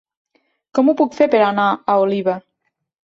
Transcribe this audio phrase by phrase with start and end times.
[0.77, 2.39] Com ho puc fer per anar a Oliva?